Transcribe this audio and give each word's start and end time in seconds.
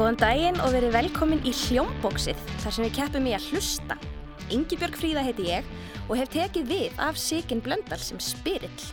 Góðan 0.00 0.16
daginn 0.16 0.58
og 0.64 0.70
verið 0.72 0.94
velkomin 0.94 1.42
í 1.44 1.50
Hljómbóksið 1.52 2.38
þar 2.62 2.72
sem 2.72 2.84
við 2.86 2.92
keppum 2.96 3.26
í 3.28 3.34
að 3.36 3.48
hlusta. 3.50 3.98
Ingi 4.48 4.78
Björg 4.80 4.96
Fríða 4.96 5.24
heiti 5.26 5.44
ég 5.50 5.66
og 6.06 6.14
hef 6.16 6.30
tekið 6.32 6.70
við 6.70 7.02
af 7.04 7.18
Sigyn 7.20 7.60
Blöndal 7.60 7.98
sem 8.00 8.16
spyrill. 8.24 8.86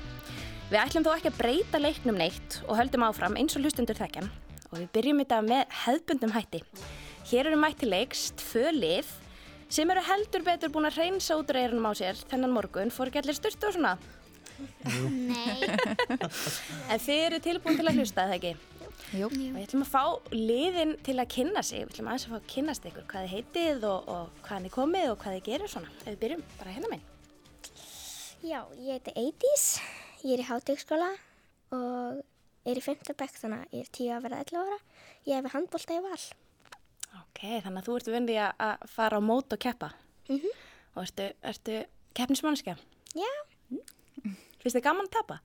Við 0.68 0.82
ætlum 0.82 1.05
þó 1.08 1.14
ekki 1.14 1.32
að 1.32 1.40
breyta 1.40 1.80
leiknum 1.80 2.20
neitt 2.20 2.59
og 2.66 2.76
höldum 2.82 3.08
áfram 3.08 3.40
eins 3.40 3.55
og 3.55 3.64
hlustundur 3.64 3.96
þekkjan 3.96 4.28
og 4.68 4.76
við 4.82 4.91
byrjum 4.98 5.23
þetta 5.23 5.40
með 5.48 5.80
hefðbundum 5.86 6.36
hætti. 6.36 6.64
Hér 7.32 7.54
eru 7.54 7.64
mætti 7.64 7.88
leiks 7.88 8.28
tvö 8.44 8.76
lið 8.76 9.16
sem 9.71 9.96
eru 9.96 10.04
heldur 10.12 10.44
betur 10.44 10.76
búin 10.76 10.92
að 10.92 11.00
reynsa 11.05 11.39
út 11.39 11.55
reyrunum 11.55 11.88
á 11.88 11.96
sér 11.96 12.20
þennan 12.28 12.52
morgun, 12.52 12.92
fór 12.92 13.08
ekki 13.08 13.24
allir 13.24 13.39
styrtu 13.39 13.72
og 13.72 13.80
svona. 13.80 13.95
Nei. 14.84 15.72
En 16.92 17.00
þið 17.00 17.30
eru 17.30 17.45
tilbúin 17.48 17.80
til 17.80 17.88
að 17.88 18.02
hlusta, 18.02 18.28
eða 18.28 18.42
ekki? 18.42 18.77
Jú. 19.16 19.28
Og 19.30 19.36
ég 19.38 19.68
ætlum 19.68 19.84
að 19.86 19.92
fá 19.94 20.04
liðin 20.34 20.96
til 21.06 21.16
að 21.22 21.30
kynna 21.32 21.62
sig, 21.64 21.84
við 21.86 21.94
ætlum 21.94 22.10
aðeins 22.12 22.26
að 22.28 22.34
fá 22.34 22.38
að 22.40 22.48
kynnast 22.54 22.88
ykkur 22.90 23.06
hvað 23.12 23.28
þið 23.28 23.36
heitið 23.36 23.86
og, 23.88 24.10
og 24.12 24.42
hvað 24.48 24.66
þið 24.68 24.73
komið 24.78 25.12
og 25.12 25.20
hvað 25.22 25.38
þið 25.38 25.46
gerir 25.48 25.72
svona. 25.72 25.94
Ef 26.02 26.10
við 26.10 26.18
byrjum 26.23 26.44
bara 26.58 26.73
hérna 26.76 26.92
minn. 26.92 27.06
Já, 28.48 28.60
ég 28.84 28.98
heiti 28.98 29.14
Eidís, 29.18 29.68
ég 30.23 30.34
er 30.36 30.44
í 30.44 30.48
hátíkskóla 30.50 31.08
og 31.78 32.20
er 32.68 32.80
í 32.80 32.84
5. 32.84 33.08
bekk 33.18 33.40
þannig 33.42 33.64
að 33.64 33.78
ég 33.78 33.86
er 33.88 33.94
10 33.98 34.12
að 34.18 34.28
verða 34.28 34.42
11 34.44 34.60
ára. 34.66 34.78
Ég 35.28 35.40
hef 35.42 35.56
handbólta 35.56 35.98
í 35.98 36.04
val. 36.04 36.22
Ok, 37.22 37.42
þannig 37.64 37.80
að 37.80 37.88
þú 37.88 37.95
ert 37.98 38.12
vöndið 38.14 38.42
að 38.45 38.88
fara 38.92 39.20
á 39.20 39.22
mót 39.23 39.56
og 39.56 39.62
keppa. 39.64 39.94
Mm 40.28 40.50
Og 40.98 41.04
ertu, 41.06 41.28
ertu 41.45 41.73
keppnismannskja? 42.18 42.73
Já, 43.14 43.30
Finnst 44.58 44.73
þið 44.80 44.84
gaman 44.88 45.06
að 45.06 45.14
tapa? 45.14 45.36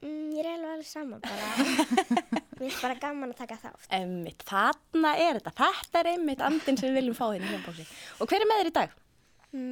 mm, 0.00 0.28
ég 0.36 0.44
er 0.44 0.52
alveg 0.52 0.70
alveg 0.76 0.86
saman 0.86 1.20
bara. 1.20 2.42
Mér 2.56 2.70
finnst 2.70 2.84
bara 2.84 2.96
gaman 3.00 3.34
að 3.34 3.40
taka 3.42 3.58
þátt. 3.60 3.88
Emmitt, 3.98 4.44
þarna 4.48 5.10
er 5.20 5.40
þetta. 5.40 5.52
Þetta 5.58 6.00
er 6.00 6.12
einmitt 6.14 6.44
andin 6.46 6.78
sem 6.80 6.88
við 6.88 7.02
viljum 7.02 7.18
fá 7.18 7.26
hérna 7.26 7.50
í 7.50 7.52
hljómbóksi. 7.52 7.84
Og 8.20 8.30
hver 8.30 8.40
er 8.44 8.48
með 8.48 8.62
þér 8.62 8.70
í 8.70 8.74
dag? 8.78 8.94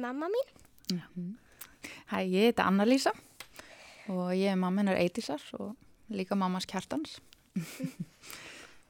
Mamma 0.05 0.29
mín, 0.29 0.53
Hæ, 2.09 2.19
ég 2.21 2.51
heiti 2.51 2.61
Anna-Lísa 2.61 3.11
og 4.13 4.33
ég 4.37 4.51
er 4.51 4.57
mamma 4.59 4.83
hennar 4.83 4.99
Eidísar 5.01 5.41
og 5.57 5.73
líka 6.13 6.37
mammas 6.37 6.67
Kjartans. 6.69 7.17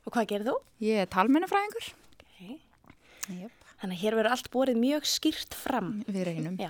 Og 0.05 0.11
hvað 0.13 0.27
gerir 0.29 0.47
þú? 0.49 0.55
Ég 0.83 1.05
er 1.05 1.11
talmennafræðingur. 1.11 1.87
Okay. 2.25 2.57
Yep. 3.31 3.63
Þannig 3.79 3.95
að 3.95 4.01
hér 4.03 4.17
verður 4.19 4.35
allt 4.35 4.49
borið 4.53 4.79
mjög 4.81 5.07
skýrt 5.09 5.55
fram. 5.57 5.91
Við 6.07 6.27
reynum. 6.27 6.59
Já. 6.59 6.69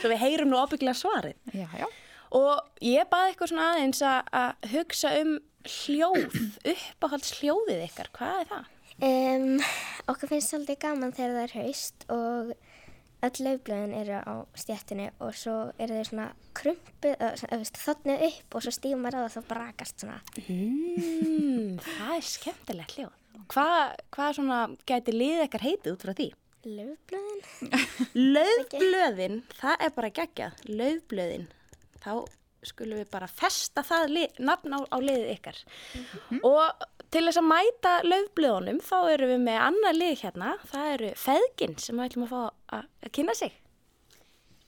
Svo 0.00 0.10
við 0.10 0.20
heyrum 0.24 0.50
nú 0.50 0.58
ábygglega 0.60 0.98
svarið. 0.98 1.38
Já, 1.54 1.68
já. 1.80 1.86
Og 2.36 2.82
ég 2.86 3.08
baði 3.10 3.32
eitthvað 3.32 3.52
svona 3.52 3.70
aðeins 3.72 4.02
að, 4.06 4.28
að 4.42 4.68
hugsa 4.74 5.14
um 5.22 5.32
hljóð, 5.68 6.36
uppáhalds 6.74 7.34
hljóðið 7.40 7.86
ykkar. 7.88 8.12
Hvað 8.16 8.42
er 8.42 8.52
það? 8.54 8.68
um, 9.00 9.60
okkur 10.10 10.30
finnst 10.34 10.52
svolítið 10.52 10.80
gaman 10.84 11.14
þegar 11.16 11.36
það 11.36 11.46
er 11.46 11.54
haust 11.58 12.06
og 12.12 12.52
öll 13.20 13.44
laufblöðin 13.44 13.94
eru 13.98 14.18
á 14.24 14.34
stjættinu 14.56 15.10
og 15.20 15.36
svo 15.36 15.54
eru 15.76 15.98
þau 15.98 16.08
svona 16.08 16.28
krumpuð, 16.56 17.24
þotnið 17.76 18.26
upp 18.30 18.56
og 18.56 18.64
svo 18.64 18.72
stífum 18.74 19.04
maður 19.04 19.20
á 19.20 19.22
það 19.26 19.34
þá 19.36 19.50
brakast 19.52 20.04
svona. 20.04 20.18
Mm, 20.46 21.80
það 21.84 22.14
er 22.16 22.28
skemmtilegt 22.30 22.96
hljóð. 22.96 23.16
Hvað, 23.50 23.96
hvað 24.14 24.36
svona 24.38 24.60
gæti 24.88 25.16
liðið 25.16 25.46
ykkar 25.48 25.66
heitið 25.66 25.92
út 25.94 26.06
frá 26.06 26.14
því? 26.16 26.28
Laufblöðin? 26.60 27.44
Laufblöðin, 28.36 29.38
það 29.60 29.86
er 29.86 29.94
bara 29.96 30.12
geggjað. 30.20 30.64
Laufblöðin, 30.80 31.46
þá 32.00 32.12
skulum 32.66 33.00
við 33.00 33.08
bara 33.12 33.28
festa 33.30 33.84
það 33.86 34.14
lið, 34.16 34.40
nafn 34.44 34.76
á, 34.76 34.80
á 34.92 34.96
liðið 35.00 35.32
ykkar. 35.34 35.60
Og 36.46 36.84
til 37.10 37.24
þess 37.26 37.40
að 37.40 37.48
mæta 37.50 37.94
laufblöðunum 38.06 38.80
þá 38.84 38.96
eru 39.14 39.30
við 39.32 39.42
með 39.46 39.60
annað 39.66 39.98
lið 39.98 40.14
hérna. 40.24 40.52
Það 40.70 40.92
eru 40.94 41.10
feðgin 41.24 41.76
sem 41.80 41.96
við 41.98 42.10
ætlum 42.10 42.26
að 42.26 42.34
fá 42.34 42.40
að, 42.78 42.90
að 43.00 43.12
kynna 43.18 43.36
sig. 43.38 43.56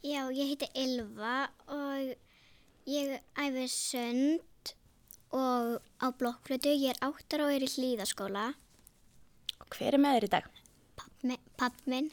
Já, 0.02 0.22
ég 0.34 0.48
heiti 0.50 0.70
Ylva 0.82 1.36
og 1.70 2.14
ég 2.90 3.12
æfi 3.38 3.68
sund 3.70 4.72
og 5.32 5.76
á 6.02 6.06
blokkflötu. 6.18 6.72
Ég 6.74 6.96
er 6.96 7.04
áttar 7.06 7.44
og 7.44 7.52
er 7.54 7.62
í 7.62 7.70
hlýðaskóla. 7.70 8.48
Og 9.62 9.76
hver 9.76 9.94
er 9.94 10.02
með 10.02 10.18
þér 10.18 10.26
í 10.26 10.32
dag? 10.32 10.50
Papp 11.60 11.86
minn. 11.86 12.10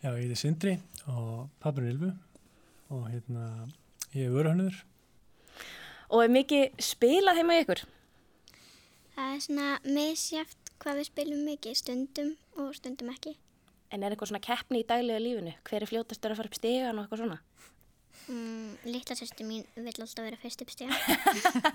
Já, 0.00 0.10
ég 0.16 0.24
heiti 0.24 0.40
Sindri 0.40 0.74
og 1.12 1.46
pappur 1.62 1.84
er 1.84 1.92
Ylfu 1.94 2.10
og 2.90 3.06
hérna, 3.12 3.68
ég 4.16 4.26
er 4.26 4.32
vöruhönnur. 4.34 4.78
Og 6.10 6.24
er 6.24 6.32
mikið 6.34 6.80
spilað 6.82 7.38
heima 7.40 7.58
í 7.58 7.62
ykkur? 7.64 7.84
Það 9.14 9.34
er 9.36 9.44
svona 9.44 9.68
misjæft 9.84 10.72
hvað 10.80 10.98
við 11.02 11.08
spilum 11.10 11.44
mikið, 11.46 11.76
stundum 11.78 12.32
og 12.58 12.72
stundum 12.78 13.12
ekki. 13.12 13.36
En 13.90 14.02
er 14.06 14.14
eitthvað 14.14 14.30
svona 14.32 14.42
keppni 14.42 14.80
í 14.82 14.86
daglega 14.88 15.20
lífinu? 15.22 15.52
Hver 15.66 15.82
er 15.84 15.90
fljótastur 15.90 16.32
að 16.34 16.38
fara 16.40 16.50
upp 16.50 16.58
stegan 16.58 16.98
og 16.98 17.04
eitthvað 17.06 17.22
svona? 17.24 17.38
Mm, 18.30 18.74
Littla 18.86 19.16
sérstu 19.18 19.46
mín 19.48 19.64
vill 19.74 19.94
alltaf 20.04 20.24
vera 20.26 20.38
fyrst 20.38 20.62
upp 20.62 20.70
stíða. 20.70 20.98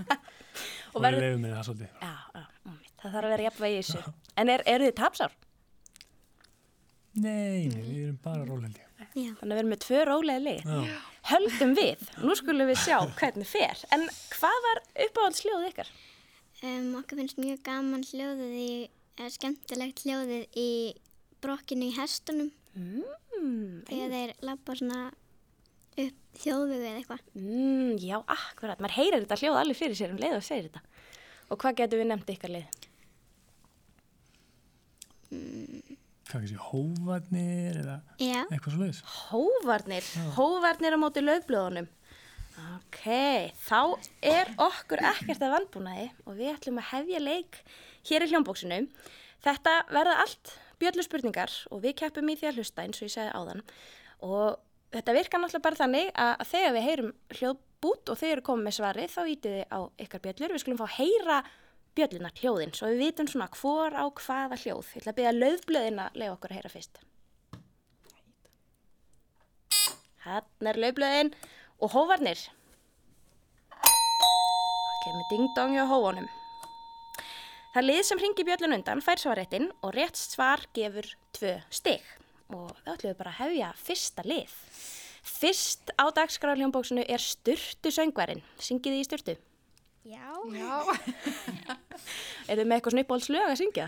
Og 0.96 1.00
Og 1.00 1.04
verður- 1.04 1.20
við 1.20 1.26
leifum 1.26 1.42
minni 1.44 1.56
það 1.58 1.66
svolítið. 1.68 1.90
Já, 2.00 2.14
já, 2.40 2.46
það 3.02 3.16
þarf 3.16 3.26
að 3.28 3.34
vera 3.36 3.46
jafnvægi 3.50 3.76
í 3.76 3.82
þessu. 3.82 4.14
En 4.40 4.52
er, 4.54 4.64
eru 4.72 4.88
þið 4.88 4.96
tapsár? 5.02 5.34
Nei, 7.16 7.68
nei, 7.72 7.82
við 7.84 8.00
erum 8.06 8.20
bara 8.24 8.46
rólheldi. 8.48 8.85
Já. 9.16 9.30
Þannig 9.40 9.46
að 9.46 9.56
við 9.56 9.62
erum 9.62 9.72
með 9.74 9.84
tvö 9.86 10.00
rólega 10.10 10.44
lið. 10.44 10.66
Höldum 11.26 11.72
við, 11.78 12.02
nú 12.22 12.36
skulum 12.38 12.68
við 12.70 12.82
sjá 12.84 12.98
hvernig 13.18 13.48
fer. 13.50 13.80
En 13.96 14.04
hvað 14.36 14.58
var 14.68 14.82
uppáhaldsljóð 15.08 15.68
ykkar? 15.72 15.92
Um, 16.66 16.90
okkur 17.00 17.20
finnst 17.22 17.40
mjög 17.40 17.62
gaman 17.66 18.04
hljóðið 18.10 18.54
í, 18.60 18.70
eða 19.18 19.32
skemmtilegt 19.34 20.04
hljóðið 20.06 20.60
í 20.60 20.70
brokkinu 21.44 21.88
í 21.90 21.96
hestunum. 21.96 22.52
Mm, 22.76 23.84
Þegar 23.88 24.12
þeir 24.16 24.34
labba 24.50 24.76
svona 24.76 25.00
upp 25.96 26.40
þjóðvegu 26.44 26.84
eða 26.90 27.00
eitthvað. 27.00 27.22
mm, 27.40 27.92
já, 28.04 28.18
akkurat. 28.36 28.82
Maður 28.84 28.98
heyrir 29.00 29.24
þetta 29.24 29.40
hljóð 29.42 29.60
alveg 29.62 29.80
fyrir 29.80 29.96
sér 30.00 30.12
um 30.12 30.20
leið 30.20 30.38
og 30.42 30.44
segir 30.44 30.68
þetta. 30.68 30.82
Og 31.54 31.62
hvað 31.62 31.78
getur 31.80 32.02
við 32.04 32.10
nefnt 32.12 32.34
ykkar 32.36 32.52
lið? 32.58 32.82
Hvað 35.30 35.85
sé, 36.26 36.58
hóvarnir 36.72 37.78
eða 37.84 38.00
Já. 38.20 38.42
eitthvað 38.50 38.74
svo 38.74 38.82
leiðis. 38.82 39.02
Hóvarnir, 39.30 40.10
hóvarnir 40.38 40.98
á 40.98 41.00
móti 41.00 41.24
löfblöðunum. 41.24 41.88
Ok, 42.76 43.02
þá 43.68 43.80
er 44.24 44.52
okkur 44.64 45.02
ekkert 45.04 45.44
að 45.44 45.56
vandbúnaði 45.58 46.06
og 46.24 46.38
við 46.38 46.54
ætlum 46.54 46.80
að 46.80 46.92
hefja 46.94 47.20
leik 47.20 47.60
hér 48.08 48.24
í 48.24 48.30
hljómbóksinu. 48.32 48.86
Þetta 49.44 49.74
verða 49.92 50.22
allt 50.24 50.54
bjöllu 50.80 51.04
spurningar 51.06 51.52
og 51.72 51.84
við 51.84 51.98
keppum 52.02 52.32
í 52.32 52.38
því 52.40 52.50
að 52.50 52.62
hlusta 52.62 52.86
eins 52.86 53.02
og 53.02 53.10
ég 53.10 53.14
segði 53.14 53.36
áðan. 53.36 53.64
Og 54.26 54.56
þetta 54.96 55.16
virkar 55.18 55.44
náttúrulega 55.44 55.68
bara 55.68 55.82
þannig 55.82 56.10
að 56.16 56.48
þegar 56.54 56.76
við 56.78 56.88
heyrum 56.88 57.12
hljóðbút 57.36 58.12
og 58.12 58.20
þeir 58.22 58.32
eru 58.32 58.46
komið 58.50 58.68
með 58.70 58.78
svari 58.80 59.08
þá 59.12 59.22
ítið 59.36 59.58
þið 59.60 59.76
á 59.76 59.80
ykkar 60.06 60.24
bjöllur. 60.26 60.56
Við 60.56 60.64
skulum 60.64 60.80
fá 60.80 60.88
að 60.88 60.98
heyra 61.02 61.40
bjölluna 61.96 62.32
hljóðin 62.40 62.74
svo 62.76 62.92
við 62.92 63.04
vitum 63.06 63.30
svona 63.32 63.50
hvor 63.56 63.96
á 63.96 64.06
hvaða 64.06 64.60
hljóð. 64.62 64.94
Ég 64.94 65.02
ætla 65.02 65.14
að 65.14 65.20
byrja 65.20 65.36
löfblöðina 65.36 66.08
að 66.10 66.18
leiða 66.22 66.34
okkur 66.36 66.54
að 66.54 66.60
heyra 66.60 66.74
fyrst. 66.74 67.02
Hann 70.26 70.70
er 70.72 70.82
laufblöðin 70.82 71.32
og 71.80 71.94
hóvarnir. 71.94 72.42
Það 73.76 75.00
kemur 75.06 75.30
ding-dong 75.32 75.78
hjá 75.78 75.86
hófunum. 75.92 76.30
Það 77.76 77.88
lið 77.90 78.04
sem 78.08 78.22
ringi 78.24 78.46
bjöllun 78.48 78.78
undan 78.78 79.04
fær 79.04 79.20
svarréttin 79.22 79.68
og 79.84 79.92
rétt 79.98 80.18
svar 80.18 80.64
gefur 80.74 81.10
tvö 81.36 81.58
stig. 81.70 82.04
Og 82.54 82.70
þá 82.86 82.94
ætlum 82.94 83.12
við 83.12 83.18
bara 83.20 83.34
að 83.34 83.42
hefja 83.42 83.72
fyrsta 83.82 84.24
lið. 84.26 84.54
Fyrst 85.26 85.92
á 85.98 86.06
dagskráð 86.14 86.62
hljómbóksinu 86.62 87.04
er 87.04 87.22
Sturtu 87.22 87.92
söngvarinn. 87.92 88.44
Syngið 88.62 88.96
þið 88.96 89.02
í 89.02 89.08
Sturtu? 89.10 89.36
Já. 90.06 90.30
Já. 90.54 90.76
Er 92.50 92.60
þið 92.60 92.68
með 92.70 92.76
eitthvað 92.78 92.94
svona 92.94 93.04
uppáhaldslög 93.06 93.46
að 93.50 93.60
syngja? 93.62 93.88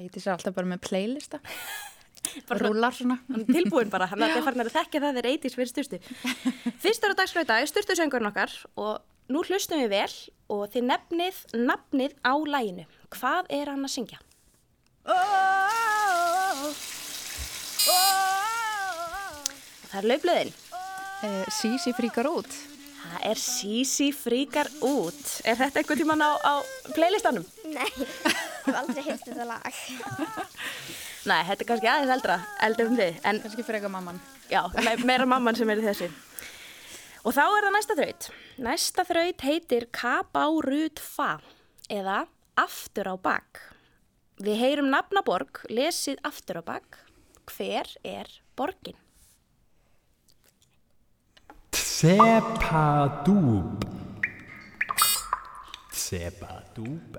Eidís 0.00 0.24
er 0.26 0.32
alltaf 0.34 0.54
bara 0.56 0.70
með 0.70 0.80
playlista. 0.88 1.40
Bara- 2.48 2.64
Rúlar 2.64 2.94
svona. 2.96 3.18
Tilbúin 3.54 3.90
bara, 3.92 4.06
hann 4.10 4.22
er 4.24 4.40
farin 4.42 4.64
að 4.64 4.70
þekkja 4.74 5.02
það 5.04 5.18
þeir 5.20 5.28
eitís 5.34 5.54
fyrir 5.58 5.68
styrstu. 5.70 5.98
Fyrst 6.82 7.04
er 7.04 7.12
á 7.12 7.18
dagskráði 7.20 7.50
dag, 7.52 7.66
styrstu 7.68 7.96
söngurinn 7.98 8.30
okkar 8.30 8.54
og 8.80 9.04
nú 9.30 9.44
hlustum 9.44 9.82
við 9.84 9.92
vel 9.92 10.14
og 10.56 10.64
þið 10.72 10.88
nefnið 10.88 11.42
nafnið 11.68 12.16
á 12.24 12.32
læginu. 12.56 12.86
Hvað 13.14 13.52
er 13.60 13.70
hann 13.74 13.84
að 13.84 13.92
syngja? 13.98 14.18
Og 19.84 19.90
það 19.92 19.98
er 20.00 20.08
laufblöðin. 20.10 20.54
Eh, 21.24 21.44
Sísi 21.60 21.92
fríkar 21.96 22.26
út. 22.32 22.50
Það 23.04 23.24
er 23.30 23.40
Sisi 23.40 24.08
fríkar 24.16 24.68
út. 24.84 25.22
Er 25.44 25.58
þetta 25.58 25.80
einhvern 25.80 26.00
tíman 26.00 26.24
á, 26.24 26.30
á 26.40 26.54
playlistanum? 26.96 27.44
Nei, 27.68 27.88
ég 28.00 28.14
hef 28.64 28.78
aldrei 28.80 29.02
heilt 29.06 29.26
þetta 29.26 29.46
lag. 29.48 29.80
Nei, 31.30 31.40
þetta 31.48 31.62
er 31.62 31.68
kannski 31.68 31.88
aðeins 31.88 32.14
eldra, 32.18 32.38
eldra 32.66 32.86
um 32.90 32.96
þið, 32.98 33.20
en 33.24 33.38
Kannski 33.44 33.64
freka 33.64 33.90
mamman. 33.92 34.20
Já, 34.52 34.60
me 34.84 34.96
meira 35.08 35.28
mamman 35.28 35.56
sem 35.56 35.70
er 35.72 35.80
í 35.80 35.86
þessu. 35.86 36.10
Og 37.24 37.32
þá 37.32 37.44
er 37.46 37.64
það 37.64 37.76
næsta 37.78 37.96
þraut. 38.00 38.26
Næsta 38.64 39.04
þraut 39.08 39.44
heitir 39.48 39.86
Kabárut 39.96 41.00
Fa 41.00 41.38
eða 41.88 42.26
aftur 42.60 43.08
á 43.08 43.16
bak. 43.16 43.62
Við 44.44 44.60
heyrum 44.60 44.90
nafnaborg, 44.92 45.62
lesið 45.72 46.20
aftur 46.26 46.60
á 46.60 46.62
bak. 46.74 47.00
Hver 47.48 47.88
er 48.04 48.28
borgin? 48.58 48.98
Tsepadub. 51.94 53.84
Tsepadub. 55.92 57.18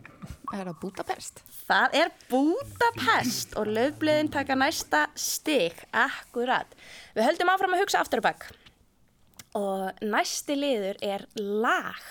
Er 0.51 0.67
það 0.67 0.73
Budapest? 0.81 1.39
Það 1.69 1.95
er 2.01 2.11
Budapest 2.27 3.55
og 3.55 3.71
löfbliðin 3.71 4.27
taka 4.33 4.57
næsta 4.59 5.05
stig, 5.15 5.79
akkurat. 5.95 6.75
Við 7.15 7.23
höldum 7.29 7.53
áfram 7.53 7.77
að 7.77 7.85
hugsa 7.85 8.03
aftur 8.03 8.19
á 8.19 8.27
bak. 8.27 8.49
Og 9.55 10.03
næsti 10.03 10.59
liður 10.59 10.99
er 10.99 11.23
lag 11.39 12.03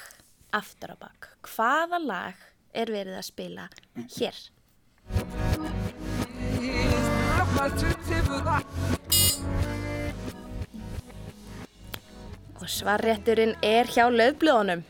aftur 0.56 0.96
á 0.96 1.04
bak. 1.04 1.34
Hvaða 1.44 2.00
lag 2.00 2.48
er 2.72 2.88
verið 2.96 3.20
að 3.20 3.28
spila 3.28 3.68
hér? 4.16 4.40
Og 12.64 12.70
svarrétturinn 12.72 13.54
er 13.64 13.84
hjá 13.92 14.06
löfbliðunum. 14.08 14.80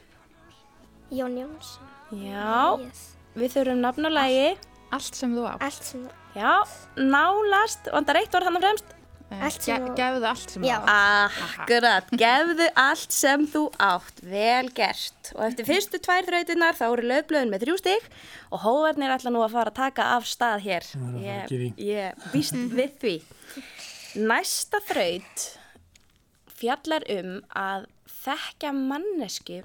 Jón 1.15 1.35
Jónsson. 1.41 1.89
Já, 2.15 2.79
Yes. 2.79 3.01
við 3.35 3.51
þurfum 3.57 3.81
nafn 3.83 4.07
og 4.07 4.13
lagi. 4.15 4.57
Allt 4.95 5.15
sem 5.19 5.33
þú 5.35 5.43
á. 5.51 5.55
Allt 5.61 5.83
sem, 5.83 6.05
Já, 6.37 6.53
nálast, 6.97 7.89
vandar 7.93 8.17
eitt 8.21 8.35
orð 8.35 8.45
hann 8.45 8.61
fremst. 8.63 8.85
allt 9.43 9.63
sem 9.63 9.83
þú- 9.89 9.97
Gefðu 9.97 10.27
allt 10.29 10.51
sem 10.51 10.63
þú 10.63 10.71
á. 10.87 11.29
Akkurat, 11.59 12.11
gefðu 12.11 12.69
allt 12.77 13.13
sem 13.13 13.47
þú 13.49 13.73
átt, 13.81 14.21
vel 14.23 14.69
gert. 14.71 15.33
Og 15.35 15.43
eftir 15.51 15.65
fyrstu 15.67 15.99
tvær 15.99 16.23
þrautinnar 16.29 16.75
þá 16.79 16.93
eru 16.93 17.03
löfblöðin 17.09 17.51
með 17.51 17.65
þrjú 17.65 17.79
stig 17.79 18.03
og 18.53 18.61
hóvarnir 18.61 19.11
ætla 19.19 19.31
nú 19.33 19.43
að 19.43 19.51
fara 19.51 19.71
að 19.71 19.75
taka 19.75 20.03
af 20.17 20.25
stað 20.25 20.61
hér. 20.63 20.83
er 20.83 20.95
að 20.95 21.03
fara 21.03 21.19
að 21.19 21.25
Ég, 21.25 21.49
gera 21.49 21.65
í. 21.65 21.75
ég 21.77 22.15
býst 22.33 22.55
við 22.71 22.93
því. 23.01 23.23
Næsta 24.17 24.79
þraut 24.87 25.59
fjallar 26.65 27.05
um 27.13 27.33
að 27.53 27.87
þekka 28.09 28.73
mannesku 28.73 29.61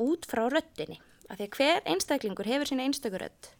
út 0.00 0.28
frá 0.28 0.46
röddinni. 0.48 1.00
Af 1.28 1.38
því 1.38 1.46
að 1.46 1.56
hver 1.58 1.88
einstaklingur 1.92 2.48
hefur 2.48 2.70
sína 2.70 2.86
einstökur 2.88 3.22
rödd. 3.26 3.50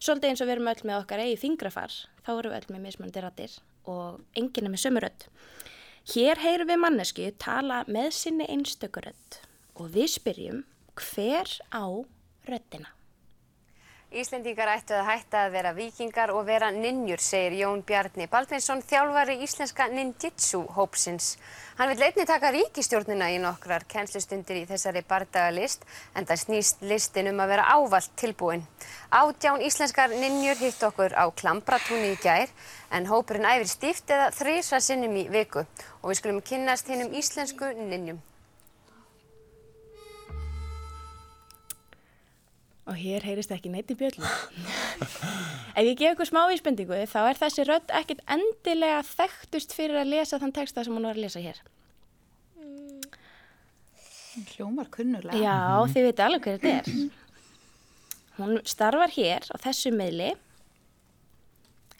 Svolítið 0.00 0.30
eins 0.30 0.40
og 0.40 0.48
við 0.48 0.54
erum 0.54 0.70
öll 0.70 0.84
með 0.88 1.00
okkar 1.02 1.22
eigi 1.24 1.40
fingrafar, 1.42 1.96
þá 2.24 2.30
erum 2.36 2.54
við 2.54 2.58
öll 2.60 2.74
með 2.74 2.84
mismunandi 2.86 3.24
raddir 3.24 3.56
og 3.90 4.38
enginn 4.38 4.70
er 4.70 4.72
með 4.72 4.84
sömu 4.84 5.02
rödd. 5.04 5.26
Hér 6.14 6.40
heyrum 6.40 6.70
við 6.70 6.80
mannesku 6.86 7.26
tala 7.42 7.82
með 7.90 8.14
sinni 8.16 8.46
einstökur 8.48 9.10
rödd 9.10 9.42
og 9.76 9.90
við 9.92 10.14
spyrjum 10.14 10.64
hver 11.00 11.58
á 11.74 11.84
röddina. 12.48 12.94
Íslendingar 14.10 14.66
ættu 14.72 14.96
að 14.98 15.04
hætta 15.06 15.44
að 15.44 15.52
vera 15.54 15.70
vikingar 15.70 16.32
og 16.34 16.40
vera 16.48 16.72
ninjur, 16.74 17.20
segir 17.22 17.54
Jón 17.60 17.84
Bjarni 17.86 18.24
Baldvinsson, 18.26 18.80
þjálfari 18.82 19.36
íslenska 19.44 19.84
ninjitsu 19.86 20.64
hópsins. 20.74 21.36
Hann 21.78 21.92
vil 21.92 22.02
einni 22.02 22.24
taka 22.26 22.50
ríkistjórnina 22.50 23.28
í 23.30 23.36
nokkrar 23.38 23.84
kennslustundir 23.86 24.58
í 24.58 24.64
þessari 24.66 25.04
bardagalist, 25.06 25.86
en 26.18 26.26
það 26.26 26.40
snýst 26.42 26.82
listin 26.90 27.30
um 27.30 27.38
að 27.44 27.52
vera 27.52 27.68
ávalt 27.70 28.10
tilbúin. 28.18 28.64
Átján 29.14 29.62
íslenskar 29.62 30.10
ninjur 30.10 30.58
hitt 30.58 30.82
okkur 30.88 31.14
á 31.14 31.30
Klambratúni 31.30 32.16
í 32.16 32.18
gær, 32.18 32.50
en 32.90 33.06
hópurinn 33.06 33.46
æfir 33.46 33.70
stíft 33.70 34.10
eða 34.10 34.32
þrísa 34.34 34.82
sinnum 34.82 35.14
í 35.22 35.28
viku 35.30 35.62
og 35.62 36.10
við 36.10 36.18
skulum 36.18 36.42
kynnast 36.42 36.90
hinnum 36.90 37.14
íslensku 37.14 37.70
ninjum. 37.78 38.18
Og 42.88 42.96
hér 42.96 43.24
heyrist 43.28 43.52
ekki 43.54 43.70
neitt 43.70 43.90
í 43.92 43.96
bjöllu. 43.98 44.24
Ef 45.76 45.84
ég 45.84 45.98
gef 45.98 46.14
ykkur 46.14 46.28
smá 46.28 46.40
vísbendingu 46.50 46.96
þá 47.10 47.20
er 47.26 47.38
þessi 47.38 47.66
rödd 47.68 47.92
ekkit 48.00 48.22
endilega 48.30 49.02
þekktust 49.06 49.76
fyrir 49.76 50.00
að 50.00 50.12
lesa 50.14 50.40
þann 50.40 50.54
texta 50.56 50.84
sem 50.86 50.96
hún 50.96 51.06
var 51.06 51.18
að 51.18 51.26
lesa 51.26 51.42
hér. 51.44 51.60
Hljómar 54.54 54.88
kunnulega. 54.94 55.36
Já, 55.36 55.56
þið 55.92 56.06
veitu 56.08 56.24
alveg 56.24 56.46
hver 56.46 56.60
þetta 56.62 56.74
er. 56.78 57.10
Hún 58.40 58.60
starfar 58.64 59.12
hér 59.12 59.46
á 59.52 59.56
þessu 59.60 59.92
miðli. 59.92 60.32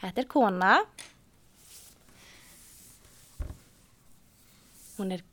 Þetta 0.00 0.22
er 0.22 0.28
kona. 0.30 0.74
Hún 4.96 5.16
er, 5.16 5.24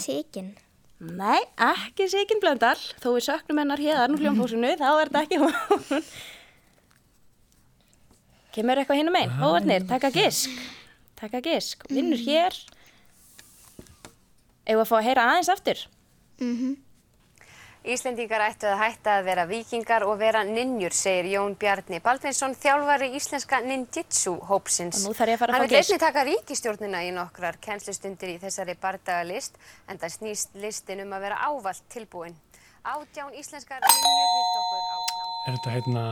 Sigin. 0.00 0.54
Nei, 1.00 1.40
ekki 1.58 2.06
Sigyn 2.10 2.40
Blöndal, 2.42 2.78
þó 3.02 3.10
við 3.16 3.26
söknum 3.26 3.60
hennar 3.62 3.82
hérðan 3.82 4.14
úr 4.14 4.22
hljómbósinu, 4.24 4.70
þá 4.80 4.86
er 4.92 5.10
þetta 5.10 5.24
ekki 5.24 5.40
hún. 5.42 6.04
Kemur 8.54 8.78
eitthvað 8.78 9.00
hinn 9.00 9.10
um 9.10 9.18
einn? 9.18 9.34
Hóvarnir, 9.40 9.86
taka 9.90 10.12
gisk. 10.14 10.52
Taka 11.18 11.40
gisk. 11.42 11.82
Vinnur 11.90 12.20
hér. 12.22 12.54
Ef 14.64 14.78
að 14.78 14.88
fá 14.88 14.96
að 15.00 15.06
heyra 15.08 15.24
aðeins 15.32 15.50
aftur. 15.52 15.80
Íslendingar 17.84 18.40
ættu 18.46 18.64
að 18.64 18.78
hætta 18.80 19.18
að 19.18 19.26
vera 19.26 19.42
vikingar 19.44 20.06
og 20.08 20.14
vera 20.16 20.40
ninjur, 20.48 20.94
segir 20.96 21.26
Jón 21.34 21.52
Bjarni 21.60 21.98
Baldvinsson, 22.00 22.54
þjálfari 22.56 23.10
íslenska 23.18 23.58
ninjitsu 23.60 24.32
hópsins. 24.48 25.02
Og 25.02 25.10
nú 25.10 25.18
þarf 25.18 25.34
ég 25.34 25.36
að 25.36 25.42
fara 25.42 25.52
að 25.52 25.58
Hann 25.58 25.66
fá 25.66 25.68
vil 25.68 25.76
gisk. 25.76 25.90
einni 25.92 26.00
taka 26.00 26.22
ríkistjórnina 26.30 27.02
í 27.04 27.10
nokkrar 27.12 27.58
kennslustundir 27.60 28.32
í 28.32 28.38
þessari 28.40 28.76
bardagalist, 28.80 29.60
en 29.88 30.00
það 30.00 30.14
snýst 30.16 30.56
listin 30.62 31.04
um 31.04 31.12
að 31.12 31.26
vera 31.26 31.42
ávalt 31.44 31.84
tilbúin. 31.92 32.38
Átján 32.88 33.36
íslenskar 33.36 33.84
ninjur 33.84 34.32
hitt 34.32 34.56
okkur 34.62 34.80
á 34.88 34.96
klam. 35.12 35.28
Er 35.44 35.52
þetta 35.58 35.76
hérna 35.76 36.06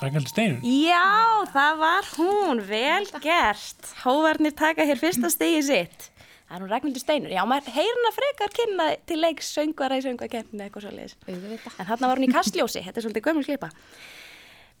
Ragnhildur 0.00 0.32
Steinun? 0.32 0.64
Já, 0.64 1.04
það 1.52 1.78
var 1.84 2.10
hún, 2.16 2.64
vel 2.72 3.04
gert. 3.20 3.92
Hóvarnir 4.06 4.56
taka 4.56 4.88
hér 4.88 4.96
fyrsta 5.04 5.28
stigi 5.36 5.60
sitt. 5.68 6.08
Það 6.44 6.56
er 6.56 6.64
hún 6.64 6.70
Ragnhildur 6.70 7.02
Steinur. 7.02 7.32
Já, 7.32 7.40
maður 7.48 7.72
heyr 7.78 7.96
hana 7.98 8.10
frekar 8.14 8.52
kynna 8.54 8.88
til 9.08 9.16
leiks 9.22 9.48
söngvara 9.56 9.96
í 9.96 10.04
söngvakefni 10.04 10.66
eitthvað 10.66 10.84
svo 10.84 10.92
leiðis. 10.92 11.16
Auðvitað. 11.24 11.78
En 11.80 11.88
þarna 11.88 12.10
var 12.10 12.20
hún 12.20 12.26
í 12.26 12.34
kastljósi, 12.34 12.82
þetta 12.84 13.00
er 13.00 13.06
svolítið 13.06 13.26
gömul 13.28 13.46
slipa. 13.46 13.70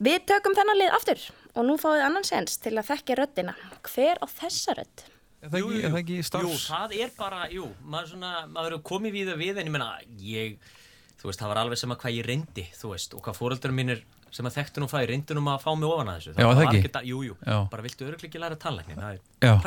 Við 0.04 0.26
tökum 0.28 0.56
þennan 0.58 0.80
lið 0.80 0.94
aftur 0.98 1.24
og 1.54 1.66
nú 1.68 1.78
fáið 1.80 2.04
annan 2.10 2.26
sens 2.26 2.58
til 2.60 2.74
að 2.76 2.88
þekkja 2.90 3.16
röddina. 3.22 3.56
Hver 3.86 4.20
á 4.20 4.26
þessa 4.28 4.76
rödd? 4.76 5.04
Það 5.44 5.58
ekki, 5.60 5.80
er 5.84 5.92
það 5.92 6.00
ekki 6.00 6.16
Jú, 6.44 6.52
það 6.64 6.94
er 7.04 7.10
bara, 7.18 7.40
jú, 7.52 7.66
maður 7.84 8.14
svona, 8.14 8.32
maður 8.48 8.78
er 8.78 8.84
komið 8.90 9.16
við 9.18 9.30
það 9.30 9.42
við 9.42 9.60
en 9.60 9.68
ég 9.68 9.74
menna, 9.74 9.88
ég, 10.24 10.70
þú 11.20 11.28
veist, 11.28 11.42
það 11.42 11.52
var 11.52 11.60
alveg 11.60 11.80
sem 11.80 11.92
að 11.92 12.00
hvað 12.00 12.16
ég 12.16 12.28
reyndi, 12.30 12.64
þú 12.78 12.92
veist, 12.94 13.16
og 13.16 13.24
hvað 13.26 13.40
fóröldurum 13.40 13.76
mínir 13.76 14.00
sem 14.34 14.46
að 14.50 14.56
þekktu 14.58 14.82
nú 14.82 14.88
ég 15.04 15.10
reyndi 15.12 15.36
nú 15.38 15.42
að 15.52 15.60
fá 15.62 15.70
mig 15.78 15.86
ofan 15.88 16.10
að 16.10 16.16
þessu. 16.18 16.32
Já, 16.34 16.46
það 16.48 16.58
var 16.60 16.64
ekki? 16.74 16.90
að- 16.98 17.06
Jú, 17.10 17.36
Já. 17.46 17.58
bara 17.70 17.82
viltu 17.86 18.06
öruglega 18.08 18.28
ekki 18.30 18.40
læra 18.42 18.56
tannlækni, 18.58 18.96
það 18.98 19.12
Já. 19.46 19.52
er 19.54 19.60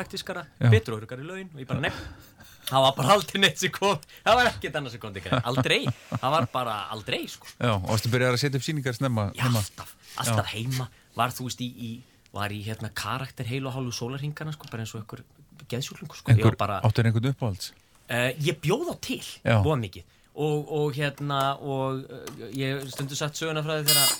Já. 0.60 0.70
betur 0.74 0.92
og 0.94 1.00
örugari 1.02 1.24
laun 1.24 1.48
og 1.54 1.60
ég 1.62 1.66
bara 1.70 1.80
nefn. 1.80 2.36
Það 2.68 2.82
var 2.84 2.92
bara 2.98 3.14
aldrei 3.16 3.40
neitt 3.40 3.58
sem 3.58 3.70
kom, 3.72 3.96
það 4.26 4.34
var 4.36 4.46
ekkert 4.50 4.74
annað 4.76 4.90
sem 4.92 5.00
kom 5.00 5.14
til 5.14 5.22
greið, 5.24 5.40
aldrei, 5.48 5.78
það 6.12 6.30
var 6.34 6.46
bara 6.52 6.74
aldrei, 6.92 7.22
sko. 7.32 7.46
Já, 7.56 7.70
og 7.78 7.86
varstu 7.88 8.10
byrjar 8.12 8.36
að 8.36 8.42
setja 8.42 8.60
upp 8.60 8.66
síningar 8.66 8.92
snemma? 8.98 9.24
Já, 9.38 9.46
alltaf, 9.48 9.94
alltaf 10.20 10.50
heima 10.52 10.88
var 11.16 11.32
þú 11.32 11.48
veist 11.48 11.62
í, 11.64 11.68
í 11.72 11.90
var 12.36 12.52
í 12.52 12.60
hérna 12.66 12.90
karakter 12.92 13.48
heil 13.48 13.64
og 13.66 13.72
hálfu 13.72 13.94
sólarhingana 13.96 14.52
sko, 14.52 14.68
bara 14.68 14.84
eins 14.84 14.92
og 14.94 15.00
einhver 15.00 15.24
geðsjúklingur 15.72 16.20
sko. 16.20 16.30
Einhver, 16.34 16.56
bara, 16.60 16.82
áttur 16.84 17.08
einhvern 17.08 17.32
uppáhalds? 17.32 17.72
uh, 18.10 18.30
ég 18.36 18.60
bjóð 18.60 18.92
á 18.92 18.94
til 19.00 19.24
Já. 19.44 19.62
búa 19.64 19.76
mikið 19.80 20.04
og, 20.36 20.68
og 20.68 20.92
hérna 20.92 21.40
og 21.64 22.04
uh, 22.04 22.50
ég 22.52 22.84
stundu 22.92 23.16
satt 23.16 23.32
söguna 23.32 23.64
frá 23.64 23.80
því 23.80 23.88
þegar 23.88 24.12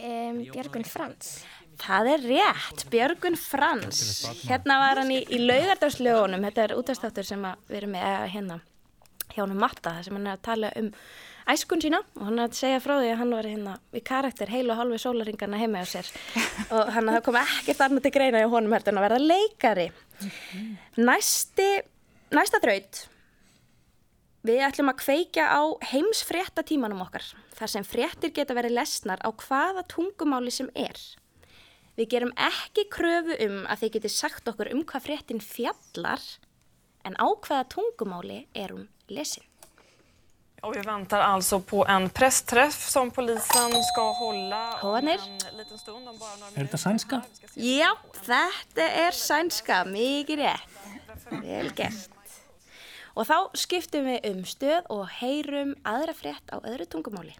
Um, 0.00 0.42
Björgun 0.50 0.86
Frans. 0.88 1.40
Það 1.80 2.10
er 2.14 2.26
rétt, 2.28 2.84
Björgun 2.92 3.36
Frans. 3.40 4.00
Hérna 4.44 4.78
var 4.82 5.00
hann 5.00 5.12
í, 5.14 5.22
í 5.28 5.40
laugardarslögunum, 5.44 6.44
þetta 6.48 6.66
er 6.66 6.76
útastáttur 6.76 7.28
sem 7.28 7.44
að 7.48 7.62
við 7.70 7.80
erum 7.80 7.94
með 7.96 8.06
eða 8.10 8.28
hérna 8.34 8.60
hjá 9.30 9.42
hann 9.44 9.58
Matta, 9.58 9.94
þar 9.96 10.06
sem 10.06 10.16
hann 10.18 10.26
er 10.28 10.36
að 10.36 10.46
tala 10.46 10.72
um 10.80 10.90
æskun 11.50 11.82
sína 11.82 12.00
og 12.18 12.26
hann 12.26 12.38
er 12.38 12.48
að 12.48 12.58
segja 12.58 12.80
frá 12.82 12.96
því 12.98 13.12
að 13.12 13.20
hann 13.22 13.34
var 13.34 13.48
hérna 13.48 13.76
í 13.96 14.02
karakter 14.06 14.50
heil 14.52 14.66
og 14.70 14.78
hálfi 14.78 14.98
sólaringarna 15.02 15.60
heima 15.60 15.82
á 15.82 15.86
sér 15.88 16.10
og 16.74 16.90
hann 16.94 17.10
kom 17.26 17.38
ekkert 17.40 17.84
annað 17.86 18.06
til 18.06 18.14
greina 18.18 18.42
í 18.42 18.50
honum 18.50 18.76
en 18.76 19.00
að 19.00 19.06
verða 19.06 19.22
leikari. 19.22 19.88
Næsti, 21.00 21.70
næsta 22.36 22.60
þraut, 22.62 23.04
við 24.46 24.62
ætlum 24.64 24.92
að 24.92 25.00
kveikja 25.02 25.48
á 25.52 25.62
heimsfrétta 25.92 26.64
tímanum 26.66 27.02
okkar, 27.04 27.24
þar 27.56 27.72
sem 27.74 27.86
fréttir 27.86 28.32
geta 28.36 28.56
verið 28.56 28.78
lesnar 28.78 29.20
á 29.20 29.28
hvaða 29.28 29.84
tungumáli 29.90 30.52
sem 30.54 30.70
er. 30.74 30.96
Við 31.98 32.08
gerum 32.14 32.32
ekki 32.38 32.86
kröfu 32.92 33.36
um 33.46 33.60
að 33.68 33.84
þið 33.84 33.94
geti 33.98 34.12
sagt 34.14 34.48
okkur 34.48 34.72
um 34.72 34.84
hvað 34.88 35.06
fréttin 35.08 35.44
fjallar, 35.44 36.24
en 37.04 37.16
á 37.20 37.26
hvaða 37.28 37.68
tungumáli 37.76 38.46
er 38.54 38.72
hún 38.72 38.88
lesin. 39.08 39.44
Och 40.62 40.76
vi 40.76 40.80
väntar 40.80 41.20
alltså 41.20 41.60
på 41.60 41.86
en 41.86 42.10
pressträff 42.10 42.88
som 42.88 43.10
polisen 43.10 43.82
ska 43.82 44.12
hålla 44.12 44.78
några 44.82 45.16
Er 46.56 46.66
þetta 46.66 46.76
sænska? 46.76 47.22
Já, 47.54 47.96
þetta 48.26 48.88
er 49.06 49.16
sænska, 49.16 49.84
mikið 49.88 50.42
rétt. 50.44 50.68
Vel 51.30 51.72
gert. 51.72 52.19
Og 53.20 53.26
þá 53.28 53.52
skiptum 53.52 54.06
við 54.08 54.26
um 54.30 54.44
stöð 54.48 54.86
og 54.94 55.04
heyrum 55.18 55.74
aðra 55.84 56.14
frétt 56.16 56.46
á 56.48 56.56
öðru 56.64 56.86
tungumáli. 56.88 57.34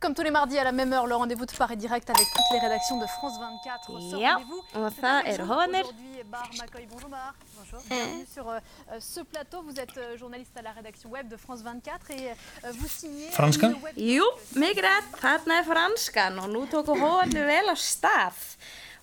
Comme 0.00 0.14
tous 0.14 0.22
les 0.22 0.30
mardis 0.30 0.58
à 0.58 0.64
la 0.64 0.72
même 0.72 0.92
heure, 0.92 1.06
le 1.06 1.16
rendez-vous 1.16 1.46
de 1.46 1.56
Paris 1.56 1.78
Direct 1.78 2.10
avec 2.10 2.26
toutes 2.26 2.50
les 2.52 2.58
rédactions 2.58 3.00
de 3.00 3.06
France 3.06 3.38
24. 3.40 4.00
Ce 4.10 4.18
Já, 4.20 4.34
rendez-vous 4.34 4.62
og 4.74 4.92
það 5.00 5.28
eru 5.32 5.46
hóðanir. 5.48 5.88
Aujourd'hui, 5.88 6.24
Bar 6.28 6.50
m'accueille. 6.58 6.86
Bonjour 6.90 7.08
Bar. 7.08 7.32
Bonjour. 7.56 7.80
Bienvenue 7.88 8.26
sur 8.34 8.50
euh, 8.50 8.60
euh, 8.92 8.98
ce 9.00 9.20
plateau. 9.20 9.62
Vous 9.62 9.80
êtes 9.80 9.96
euh, 9.96 10.18
journaliste 10.18 10.54
à 10.58 10.62
la 10.62 10.72
rédaction 10.72 11.08
web 11.08 11.28
de 11.28 11.38
France 11.38 11.62
24 11.62 12.10
et 12.10 12.28
euh, 12.28 12.72
vous 12.72 12.88
signez... 12.88 13.30
Franskan? 13.30 13.80
Jú, 13.96 14.28
mikið 14.60 14.84
rétt, 14.84 15.18
þarna 15.24 15.62
er 15.62 15.68
franskan 15.72 16.40
og 16.44 16.52
nú 16.52 16.66
tóku 16.68 17.00
hóðanir 17.00 17.48
vel 17.48 17.72
á 17.72 17.76
stað. 17.80 18.44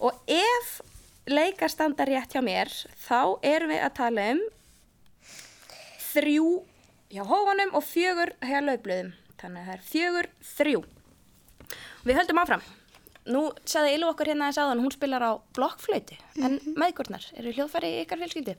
Og 0.05 0.13
ef 0.29 0.81
leikar 1.25 1.73
standa 1.73 2.05
rétt 2.05 2.37
hjá 2.37 2.45
mér, 2.45 2.69
þá 3.07 3.41
erum 3.41 3.73
við 3.73 3.87
að 3.89 3.95
tala 4.03 4.33
um 4.35 4.49
þrjú 6.11 6.49
hjá 7.11 7.23
hófanum 7.27 7.73
og 7.77 7.85
fjögur 7.85 8.33
hjá 8.43 8.59
lögblöðum. 8.63 9.13
Þannig 9.41 9.61
að 9.63 9.67
það 9.69 9.75
er 9.75 9.87
fjögur, 9.87 10.29
þrjú. 10.51 10.83
Við 12.05 12.17
höldum 12.19 12.41
áfram. 12.41 12.63
Nú 13.31 13.41
sagði 13.69 13.95
Ilu 13.95 14.09
okkur 14.09 14.31
hérna 14.31 14.49
þess 14.49 14.61
aðan, 14.63 14.81
hún 14.81 14.93
spilar 14.93 15.21
á 15.21 15.31
blokkflöyti. 15.53 16.17
En 16.41 16.57
meðgurnar, 16.73 17.27
eru 17.37 17.53
hljóðfæri 17.53 17.91
í 17.93 18.03
ykkar 18.05 18.21
fjölskyldu? 18.23 18.55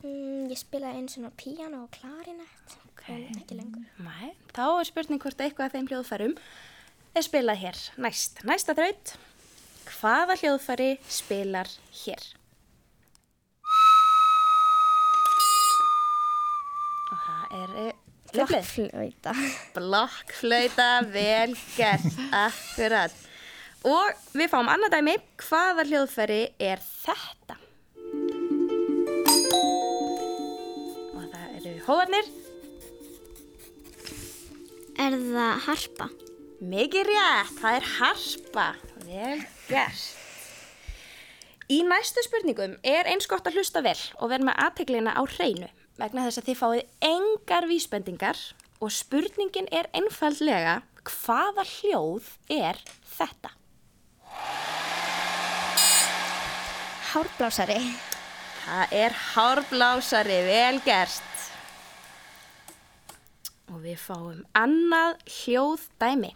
Mm, 0.00 0.48
ég 0.50 0.58
spilaði 0.58 0.98
einu 0.98 1.12
svona 1.12 1.30
píano 1.38 1.84
og 1.84 1.92
klarinett, 1.94 2.76
en 3.06 3.38
ekki 3.38 3.58
lengur. 3.58 3.86
Nei, 4.02 4.32
þá 4.56 4.64
er 4.80 4.88
spurning 4.88 5.22
hvort 5.22 5.42
eitthvað 5.44 5.68
af 5.68 5.76
þeim 5.76 5.90
hljóðfærum 5.90 6.36
er 7.14 7.26
spilað 7.26 7.60
hér 7.62 7.80
næst. 8.02 8.42
Næsta 8.48 8.74
draut, 8.78 9.14
hvaða 9.92 10.38
hljóðfæri 10.40 10.90
spilar 11.10 11.70
hér? 12.02 12.26
Og 17.10 17.18
það 17.26 17.39
er 17.50 17.72
löflið. 18.34 18.68
Blokkflauta. 18.70 19.34
Blokkflauta, 19.74 20.88
vel 21.10 21.56
gert, 21.76 22.20
akkurat. 22.34 23.14
Og 23.86 24.36
við 24.36 24.52
fáum 24.52 24.68
annað 24.70 24.98
dæmi, 24.98 25.16
hvaða 25.40 25.86
hljóðfæri 25.88 26.40
er 26.60 26.82
þetta? 26.84 27.56
Og 31.16 31.26
það 31.32 31.56
eru 31.56 31.74
hóðarnir. 31.88 32.30
Er 35.00 35.16
það 35.16 35.66
harpa? 35.66 36.10
Mikið 36.60 37.08
rétt, 37.08 37.54
það 37.56 37.78
er 37.78 37.92
harpa. 37.96 38.70
Vel 39.08 39.44
gert. 39.70 40.08
Í 41.70 41.84
næstu 41.86 42.22
spurningum 42.26 42.74
er 42.82 43.06
eins 43.08 43.30
gott 43.30 43.46
að 43.46 43.60
hlusta 43.60 43.80
vel 43.84 43.98
og 44.18 44.32
vera 44.32 44.50
með 44.50 44.58
aðteglina 44.66 45.14
á 45.14 45.22
hreinu 45.22 45.68
vegna 46.00 46.24
þess 46.26 46.40
að 46.40 46.46
þið 46.48 46.58
fáið 46.60 46.82
engar 47.10 47.66
vísbendingar 47.68 48.38
og 48.80 48.92
spurningin 48.94 49.68
er 49.74 49.88
einfaldlega 49.96 50.80
hvaða 51.04 51.64
hljóð 51.68 52.30
er 52.52 52.80
þetta? 53.16 53.52
Hárblásari. 57.10 57.80
Það 58.60 58.94
er 59.00 59.16
hárblásari, 59.32 60.38
vel 60.46 60.78
gert. 60.84 61.26
Og 63.70 63.82
við 63.82 63.98
fáum 64.00 64.44
annað 64.56 65.18
hljóð 65.40 65.88
dæmi. 66.00 66.32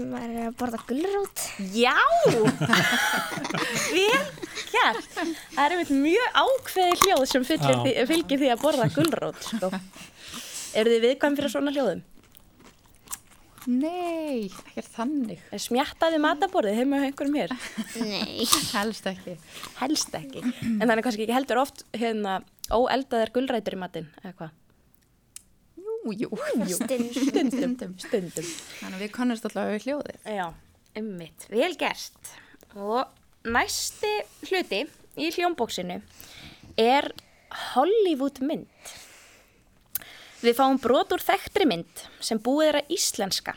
Maður 0.00 0.36
er 0.36 0.46
að 0.48 0.56
borða 0.60 0.78
gulrót. 0.88 1.42
Já! 1.74 1.96
Vel 3.92 4.22
gert. 4.72 5.10
Það 5.16 5.64
er 5.64 5.74
einmitt 5.76 5.92
mjög 5.96 6.38
ákveði 6.42 6.96
hljóð 7.02 7.26
sem 7.30 7.44
fylgir, 7.48 7.82
því, 7.82 7.92
fylgir 8.10 8.42
því 8.42 8.48
að 8.54 8.64
borða 8.64 8.88
gulrót, 8.94 9.44
sko. 9.50 9.70
Eru 10.78 10.94
þið 10.94 11.04
viðkvæm 11.06 11.36
fyrir 11.38 11.52
svona 11.52 11.74
hljóðum? 11.74 12.02
Nei, 13.70 14.48
ekkert 14.48 14.88
þannig. 14.96 15.42
Er 15.54 15.60
smjattaði 15.62 16.18
mataborðið 16.22 16.80
heima 16.80 16.98
hjá 16.98 17.06
einhverjum 17.10 17.36
hér? 17.38 17.52
Nei. 18.02 18.46
Helst 18.72 19.06
ekki. 19.06 19.36
Helst 19.78 20.16
ekki. 20.18 20.42
En 20.42 20.88
þannig 20.88 21.04
kannski 21.06 21.28
ekki 21.28 21.36
heldur 21.36 21.62
oft 21.62 21.84
hérna 21.94 22.40
óeldaðar 22.72 23.30
gulrætur 23.36 23.76
í 23.76 23.80
matinn, 23.84 24.08
eða 24.24 24.34
hvað? 24.40 24.58
Jú, 26.02 26.14
jú. 26.18 26.30
Stund. 26.76 27.14
Stundum, 27.14 27.94
stundum. 28.00 28.46
Þannig 28.80 28.96
að 28.96 29.02
við 29.04 29.12
kannast 29.14 29.46
allavega 29.46 29.76
við 29.76 29.86
hljóðið. 29.86 30.22
Já, 30.34 30.46
ummitt. 30.98 31.46
Vel 31.52 31.72
gert. 31.78 32.32
Og 32.74 33.46
næsti 33.46 34.12
hluti 34.48 34.82
í 35.20 35.30
hljómbóksinu 35.36 36.00
er 36.80 37.10
Hollywood 37.72 38.40
mynd. 38.42 38.94
Við 40.42 40.56
fáum 40.58 40.80
brot 40.82 41.12
úr 41.14 41.22
þekktri 41.22 41.68
mynd 41.70 42.06
sem 42.24 42.40
búið 42.42 42.72
er 42.72 42.80
að 42.80 42.96
íslenska. 42.96 43.54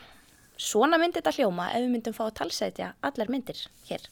Svona 0.56 1.00
myndi 1.00 1.18
þetta 1.18 1.34
hljóma 1.40 1.72
ef 1.72 1.82
við 1.82 1.90
myndum 1.96 2.14
fá 2.16 2.28
að 2.28 2.36
talsetja 2.42 2.92
allar 3.04 3.32
myndir 3.32 3.58
hér. 3.88 4.04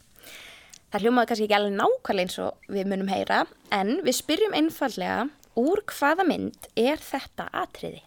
Það 0.90 1.06
hljómaði 1.06 1.30
kannski 1.30 1.46
ekki 1.46 1.56
alveg 1.56 1.76
nákvæmlega 1.78 2.24
eins 2.26 2.40
og 2.42 2.66
við 2.70 2.90
munum 2.90 3.08
heyra, 3.10 3.44
en 3.74 3.96
við 4.06 4.18
spyrjum 4.18 4.58
einfallega 4.58 5.24
úr 5.58 5.82
hvaða 5.90 6.26
mynd 6.28 6.68
er 6.78 7.00
þetta 7.02 7.48
atriði? 7.62 8.02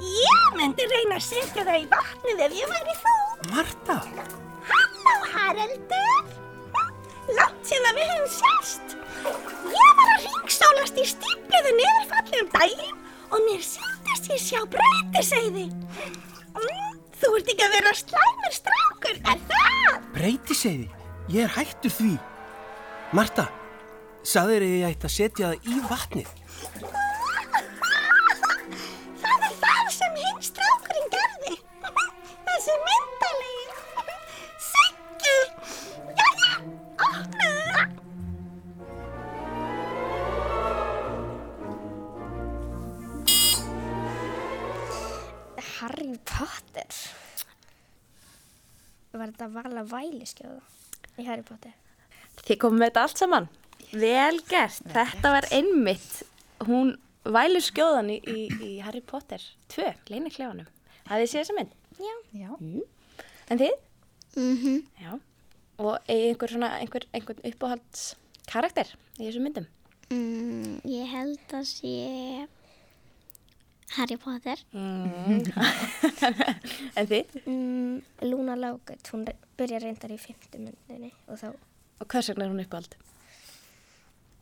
Ég 0.00 0.54
myndi 0.56 0.86
reyna 0.88 1.18
að 1.18 1.26
setja 1.26 1.64
það 1.66 1.80
í 1.82 1.88
vatnið 1.90 2.42
ef 2.46 2.54
ég 2.56 2.70
væri 2.72 2.94
þú. 3.02 3.14
Marta, 3.52 3.96
Halló, 4.70 5.14
Haraldur. 5.34 6.30
Látt 7.36 7.60
síðan 7.68 7.98
við 7.98 8.08
höfum 8.10 8.30
sérst. 8.38 8.94
Ég 9.74 9.92
var 9.98 10.12
að 10.14 10.24
ringsálast 10.24 10.98
í 10.98 11.04
stípluðu 11.12 11.74
niðurfalli 11.76 12.40
um 12.44 12.48
daginn 12.54 12.98
og 13.30 13.44
mér 13.44 13.62
síndist 13.66 14.30
ég 14.32 14.40
sjá 14.42 14.62
breytiseiði. 14.72 15.66
Mm, 16.56 16.96
þú 17.20 17.34
ert 17.38 17.52
ekki 17.52 17.66
að 17.68 17.76
vera 17.76 17.94
slæmur 18.00 18.56
strákur, 18.56 19.20
er 19.34 19.44
það? 19.52 20.00
breytiseiði. 20.16 20.88
Ég 21.30 21.44
er 21.46 21.54
hættur 21.54 21.94
því. 21.94 22.14
Marta, 23.14 23.46
sagðir 24.26 24.64
ég 24.66 24.88
ætti 24.88 25.06
að 25.10 25.14
setja 25.14 25.52
það 25.52 25.70
í 25.70 25.84
vatnið. 25.92 26.34
Þetta 49.40 49.48
vala 49.54 49.84
væliskjóða 49.88 51.20
í 51.20 51.24
Harry 51.24 51.44
Potter? 51.46 51.72
Þið 52.44 52.58
komum 52.60 52.80
með 52.80 52.90
þetta 52.90 53.04
allt 53.06 53.20
saman. 53.20 53.48
Vel 53.90 54.40
gert. 54.48 54.82
Þetta 54.92 55.32
var 55.32 55.46
einmitt. 55.54 56.10
Hún 56.68 56.92
vælir 57.24 57.64
skjóðan 57.64 58.12
í, 58.12 58.18
í, 58.20 58.44
í 58.66 58.70
Harry 58.84 59.00
Potter 59.00 59.42
2, 59.72 59.88
leini 60.12 60.32
klefanum. 60.32 60.68
Hafið 61.08 61.24
þið 61.24 61.32
séð 61.32 61.40
þessa 61.40 61.56
mynd? 61.56 61.74
Já. 62.00 62.14
Já. 62.36 62.50
Mm. 62.60 63.24
En 63.50 63.62
þið? 63.62 63.74
Mhm. 64.36 64.78
Já. 65.00 65.12
Og 65.80 66.12
einhver 66.12 66.52
svona, 66.52 66.74
einhver, 66.82 67.06
einhver 67.16 67.40
uppáhalds 67.48 68.04
karakter 68.50 68.92
í 69.16 69.24
þessum 69.24 69.48
myndum? 69.48 69.68
Mm, 70.12 70.80
ég 70.90 71.08
held 71.08 71.54
að 71.56 71.68
sé 71.70 71.94
Harry 73.96 74.16
Potter. 74.22 74.60
Mm. 74.72 75.42
en 76.98 77.08
þið? 77.10 77.36
Mm, 77.44 77.96
Luna 78.30 78.54
Lágut, 78.58 79.10
hún 79.12 79.24
byrjar 79.58 79.82
reyndar 79.86 80.12
í 80.14 80.18
fymtu 80.20 80.60
myndinni 80.62 81.10
og 81.26 81.40
þá, 81.40 81.48
Og 82.00 82.08
hvers 82.08 82.30
vegna 82.30 82.46
er 82.46 82.52
hún 82.54 82.62
uppáhald? 82.64 82.94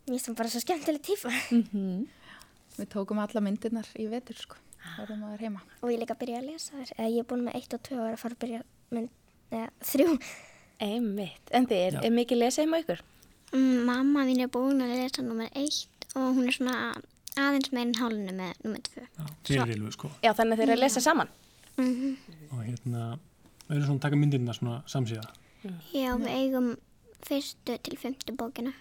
mér 0.09 0.15
finnst 0.15 0.29
hún 0.31 0.37
bara 0.39 0.49
svo 0.53 0.61
skemmtileg 0.63 1.03
tífa. 1.05 1.33
Mhm. 1.53 2.07
Við 2.79 2.87
tókum 2.93 3.19
alla 3.21 3.41
myndirnar 3.43 3.89
í 3.99 4.07
vetur, 4.09 4.37
sko. 4.39 4.57
Það 4.79 5.01
vorum 5.03 5.19
maður 5.25 5.43
heima. 5.43 5.61
Og 5.83 5.91
ég 5.91 5.99
líka 6.01 6.15
að 6.15 6.21
byrja 6.23 6.39
að 6.39 6.47
lesa 6.53 6.79
eða 6.95 7.09
ég 7.11 7.19
er 7.19 7.27
búin 7.29 7.43
með 7.49 7.57
eitt 7.59 7.75
og 7.75 7.83
tvö 7.89 7.99
er 8.05 8.15
að 8.15 8.21
fara 8.23 8.37
að 8.37 8.43
byrja 8.45 8.61
mynd, 8.95 9.11
neða, 9.51 9.71
þrjú. 9.91 10.15
Einmitt. 10.87 11.51
En 11.51 11.67
þið, 11.67 11.83
er, 11.89 11.99
er 12.07 12.15
mikið 12.15 12.39
lesið 12.45 12.65
heima 12.65 12.81
ykkur? 12.85 13.03
Mm, 13.51 13.79
mamma 13.89 14.25
mín 14.29 14.45
er 14.45 14.53
búin 14.55 14.85
að 14.85 14.95
lesa 14.95 15.25
nummer 15.27 15.51
eitt 15.59 16.07
og 16.15 16.37
hún 16.39 16.47
er 16.49 16.55
svona 16.57 16.77
aðeins 17.43 17.73
meirinn 17.75 17.99
hálunni 17.99 18.35
með 18.37 18.65
nummer 18.65 18.83
tvö. 18.89 19.05
Fyrir 19.49 19.75
Ylfu, 19.77 19.93
sko. 19.97 20.11
Já, 20.25 20.33
þannig 20.35 20.57
að 20.57 20.63
þeir 20.63 20.69
eru 20.69 20.77
að 20.79 20.83
lesa 20.85 21.05
saman. 21.05 21.31
Mhm. 21.79 22.17
Og 22.51 22.65
hérna, 22.65 23.05
við 23.69 23.77
erum 23.77 23.87
svona 23.87 23.99
að 23.99 24.05
taka 24.07 24.21
myndirna 24.21 24.57
svona 24.57 24.83
samsíða. 24.91 25.31
Já, 25.93 26.11
við 26.19 26.31
eigum 26.35 26.69
fyrstu 27.27 27.79
til 27.83 27.99
fymtu 27.99 28.37
bókina. 28.39 28.75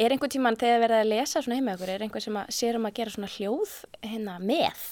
Er 0.00 0.10
einhver 0.10 0.30
tíman 0.32 0.56
þegar 0.56 0.78
þið 0.78 0.82
verið 0.86 1.00
að 1.02 1.10
lesa 1.10 1.40
svona 1.44 1.56
heima 1.58 1.74
ykkur, 1.76 1.90
er 1.92 2.02
einhver 2.06 2.24
sem 2.24 2.36
að 2.40 2.52
sér 2.56 2.78
um 2.78 2.86
að 2.88 2.94
gera 2.96 3.12
svona 3.12 3.28
hljóð 3.28 3.74
hérna 4.02 4.36
með? 4.40 4.84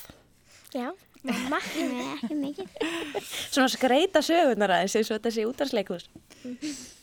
Já, 0.76 0.90
mamma. 1.24 1.60
Nei, 1.80 2.02
ekki 2.18 2.36
mikið. 2.36 2.74
Svona 3.48 3.70
skreita 3.72 4.22
sögurnar 4.22 4.74
aðeins 4.76 4.98
eins 5.00 5.10
og 5.10 5.16
þetta 5.16 5.32
sé 5.34 5.46
útarsleikus. 5.48 6.06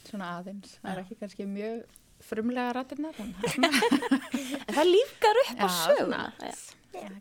Svona 0.07 0.29
aðeins. 0.37 0.77
Það 0.83 0.91
er 0.93 1.01
ekki 1.01 1.17
kannski 1.23 1.49
mjög 1.49 1.81
frumlega 2.23 2.73
En 4.67 4.75
það 4.75 4.89
lífgar 4.91 5.41
upp 5.43 5.61
á 5.61 5.67
söguna. 5.71 6.23
það 6.39 7.03
er 7.03 7.13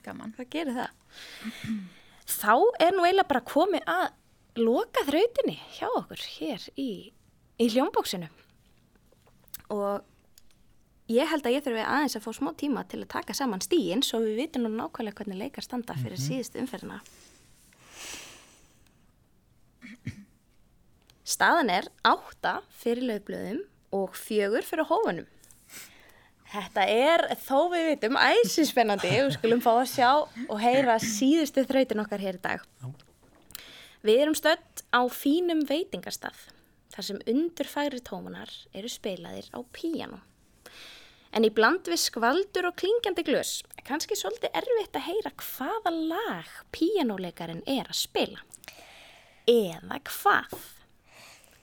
gerir 0.52 0.76
það. 0.76 0.90
Þá 2.26 2.54
er 2.82 2.96
nú 2.96 3.04
eiginlega 3.06 3.30
bara 3.30 3.44
komið 3.46 3.86
að 3.92 4.06
loka 4.66 5.04
þrautinni 5.06 5.56
hjá 5.76 5.86
okkur 5.92 6.22
hér 6.38 6.66
í, 6.80 6.90
í 7.60 7.68
hljómbóksinu. 7.74 8.28
Og 9.74 10.02
ég 11.12 11.28
held 11.30 11.46
að 11.46 11.56
ég 11.58 11.64
þurfi 11.66 11.84
aðeins 11.84 12.18
að 12.18 12.26
fá 12.26 12.32
smá 12.34 12.50
tíma 12.58 12.82
til 12.90 13.02
að 13.04 13.12
taka 13.14 13.36
saman 13.36 13.62
stíin 13.64 14.02
svo 14.06 14.22
við 14.24 14.40
vitum 14.42 14.66
nú 14.66 14.72
nákvæmlega 14.74 15.20
hvernig 15.20 15.42
leikar 15.44 15.66
standa 15.66 15.96
fyrir 16.00 16.20
síðustu 16.20 16.62
umferðina. 16.62 17.00
Staðan 21.26 21.72
er 21.74 21.88
átta 22.06 22.60
fyrir 22.78 23.06
lögblöðum 23.10 23.64
og 23.94 24.16
fjögur 24.18 24.66
fyrir 24.66 24.88
hófunum. 24.90 25.26
Þetta 26.46 26.84
er 26.86 27.24
þó 27.42 27.66
við 27.72 27.88
vitum 27.90 28.18
æsispennandi 28.20 29.10
og 29.24 29.32
skulum 29.34 29.62
fá 29.64 29.72
að 29.74 29.88
sjá 29.90 30.10
og 30.22 30.60
heyra 30.62 30.94
síðustu 31.02 31.66
þrautin 31.66 32.02
okkar 32.04 32.22
hér 32.22 32.38
í 32.38 32.44
dag. 32.44 32.62
Við 34.06 34.22
erum 34.22 34.36
stödd 34.38 34.84
á 34.94 35.02
fínum 35.10 35.64
veitingastað 35.66 36.38
þar 36.94 37.08
sem 37.08 37.18
undurfæri 37.28 38.00
tómunar 38.06 38.52
eru 38.72 38.88
spilaðir 38.88 39.50
á 39.52 39.58
píjanu. 39.74 40.20
En 41.34 41.44
í 41.44 41.50
bland 41.52 41.88
við 41.90 41.98
skvaldur 42.00 42.70
og 42.70 42.78
klingjandi 42.80 43.26
glös 43.26 43.58
er 43.74 43.84
kannski 43.84 44.16
svolítið 44.16 44.54
erfitt 44.56 44.96
að 44.96 45.08
heyra 45.10 45.32
hvaða 45.42 45.92
lag 46.12 46.54
píjanuleikarin 46.72 47.64
er 47.66 47.90
að 47.90 47.98
spila. 47.98 48.46
Eða 49.50 49.98
hvað? 50.06 50.54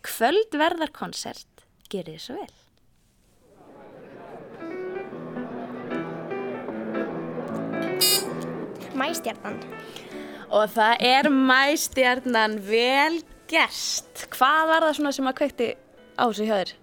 Kvöldverðarkonsert 0.03 1.52
gerir 1.91 2.19
svo 2.21 2.37
vel. 2.37 2.51
Mæstjarnan. 8.93 9.57
Og 10.53 10.69
það 10.75 11.05
er 11.09 11.29
mæstjarnan 11.33 12.59
vel 12.67 13.21
gerst. 13.49 14.27
Hvað 14.33 14.69
var 14.69 14.85
það 14.87 14.99
svona 14.99 15.15
sem 15.17 15.31
að 15.31 15.39
kveikti 15.41 15.71
á 16.19 16.23
þessu 16.27 16.47
hjá 16.49 16.55
þér? 16.59 16.75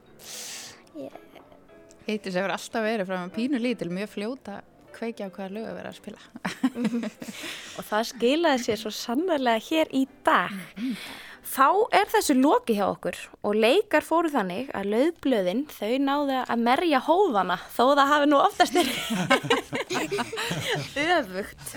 Heitis 2.09 2.35
hefur 2.35 2.57
alltaf 2.57 2.83
verið 2.83 3.07
frá 3.07 3.21
með 3.21 3.33
pínu 3.37 3.61
lítil, 3.63 3.91
mjög 3.95 4.11
fljóta 4.17 4.59
kveikja 5.01 5.31
á 5.31 5.33
hvaða 5.33 5.55
lög 5.55 5.69
að 5.71 5.79
vera 5.79 5.91
að 5.91 5.99
spila. 6.01 6.21
Og 7.79 7.87
það 7.89 8.07
skilaði 8.11 8.63
sér 8.67 8.81
svo 8.83 8.93
sannarlega 8.95 9.65
hér 9.71 9.93
í 9.97 10.05
dag. 10.27 10.57
Þá 11.41 11.67
er 11.97 12.09
þessu 12.13 12.35
loki 12.37 12.75
hjá 12.77 12.85
okkur 12.91 13.17
og 13.49 13.57
leikar 13.57 14.05
fóru 14.05 14.29
þannig 14.33 14.69
að 14.77 14.91
lauðblöðin 14.93 15.63
þau 15.73 15.93
náðu 16.05 16.37
að 16.45 16.65
merja 16.67 17.01
hófana 17.07 17.57
þó 17.73 17.85
það 17.97 18.11
hafi 18.13 18.29
nú 18.31 18.41
oftast 18.41 18.77
verið 18.77 18.99
öfugt. 21.21 21.73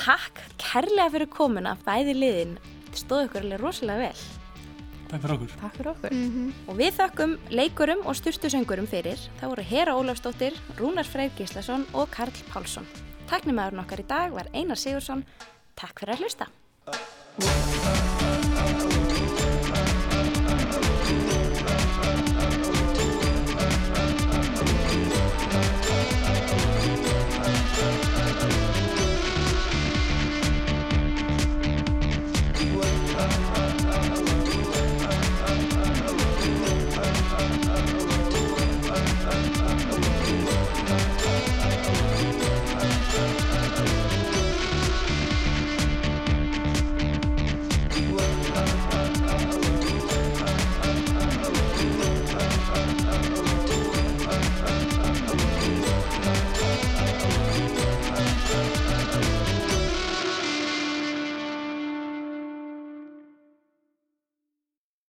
Takk 0.00 0.40
kærlega 0.60 1.10
fyrir 1.14 1.30
komuna 1.30 1.76
bæði 1.84 2.16
liðin. 2.16 2.56
Þetta 2.88 3.02
stóð 3.02 3.26
ykkur 3.28 3.44
alveg 3.44 3.62
rosalega 3.62 4.08
vel. 4.08 4.24
Takk 5.12 5.20
fyrir 5.20 5.34
okkur. 5.36 5.54
Takk 5.60 5.76
fyrir 5.78 5.92
okkur. 5.92 6.16
Og 6.72 6.80
við 6.80 6.96
þökkum 6.98 7.36
leikurum 7.60 8.02
og 8.08 8.18
styrtusöngurum 8.18 8.88
fyrir. 8.90 9.20
Það 9.40 9.52
voru 9.52 9.66
Hera 9.68 9.98
Ólafsdóttir, 10.00 10.56
Rúnar 10.80 11.06
Freyr 11.06 11.30
Gíslason 11.38 11.86
og 11.92 12.08
Karl 12.14 12.34
Pálsson. 12.50 12.88
Taknumæðurinn 13.30 13.84
okkar 13.84 14.02
í 14.02 14.08
dag 14.10 14.34
var 14.34 14.50
Einar 14.56 14.80
Sigursson. 14.80 15.22
Takk 15.78 16.02
fyrir 16.02 16.16
að 16.16 16.26
hlusta. 16.26 16.50